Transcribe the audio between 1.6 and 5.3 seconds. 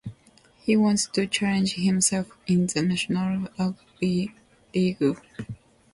himself in the National Rugby League.